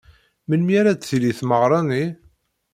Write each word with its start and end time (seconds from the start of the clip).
Melmi 0.47 0.73
ara 0.79 0.93
d-tili 0.93 1.31
tmeɣra-nni? 1.39 2.05